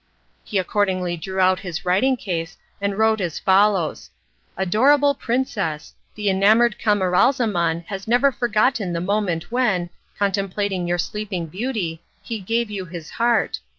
[0.43, 4.09] He accordingly drew out his writing case and wrote as follows
[4.57, 5.93] "Adorable princess!
[6.15, 12.71] The enamoured Camaralzaman has never forgotten the moment when, contemplating your sleeping beauty, he gave
[12.71, 13.59] you his heart.